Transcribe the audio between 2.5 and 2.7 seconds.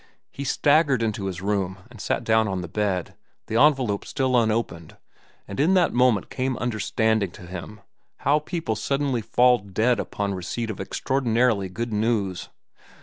the